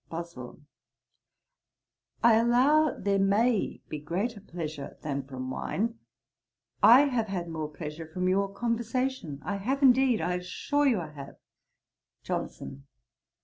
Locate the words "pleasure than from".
4.41-5.51